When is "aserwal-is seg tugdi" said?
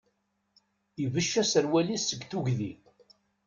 1.41-2.71